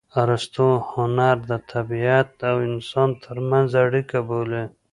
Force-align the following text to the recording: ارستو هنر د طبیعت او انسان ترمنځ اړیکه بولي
ارستو 0.23 0.67
هنر 0.91 1.35
د 1.49 1.51
طبیعت 1.71 2.29
او 2.49 2.55
انسان 2.69 3.09
ترمنځ 3.25 3.69
اړیکه 3.85 4.17
بولي 4.27 4.63